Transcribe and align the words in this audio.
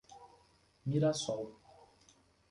Mirassol 0.87 1.47